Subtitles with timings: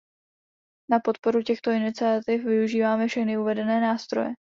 [0.91, 4.33] Na podporu těchto iniciativ využíváme všechny uvedené nástroje.